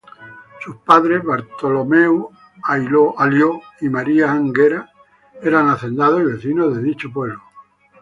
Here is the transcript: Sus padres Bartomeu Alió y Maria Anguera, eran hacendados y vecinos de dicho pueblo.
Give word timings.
Sus 0.65 0.77
padres 0.77 1.23
Bartomeu 1.23 2.31
Alió 2.63 3.61
y 3.81 3.87
Maria 3.87 4.31
Anguera, 4.31 4.89
eran 5.43 5.69
hacendados 5.69 6.23
y 6.23 6.33
vecinos 6.33 6.75
de 6.75 6.81
dicho 6.81 7.13
pueblo. 7.13 7.39